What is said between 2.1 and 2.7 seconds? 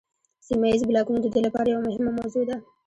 موضوع ده